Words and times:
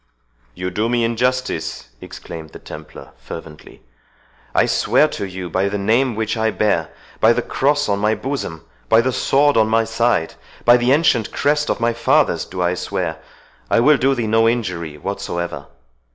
"You 0.55 0.71
do 0.71 0.89
me 0.89 1.03
injustice," 1.03 1.89
exclaimed 2.01 2.53
the 2.53 2.57
Templar 2.57 3.11
fervently; 3.17 3.83
"I 4.55 4.65
swear 4.65 5.07
to 5.09 5.25
you 5.27 5.47
by 5.47 5.69
the 5.69 5.77
name 5.77 6.15
which 6.15 6.35
I 6.35 6.49
bear—by 6.49 7.33
the 7.33 7.43
cross 7.43 7.87
on 7.87 7.99
my 7.99 8.15
bosom—by 8.15 8.99
the 8.99 9.11
sword 9.11 9.57
on 9.57 9.67
my 9.67 9.83
side—by 9.83 10.77
the 10.77 10.91
ancient 10.91 11.31
crest 11.31 11.69
of 11.69 11.79
my 11.79 11.93
fathers 11.93 12.45
do 12.45 12.63
I 12.63 12.73
swear, 12.73 13.19
I 13.69 13.79
will 13.79 13.97
do 13.97 14.15
thee 14.15 14.25
no 14.25 14.49
injury 14.49 14.97
whatsoever! 14.97 15.67